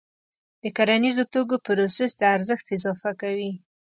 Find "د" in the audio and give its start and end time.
0.61-0.65, 2.17-2.21